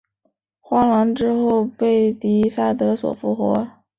[0.59, 3.67] 荒狼之后被狄萨德所复活。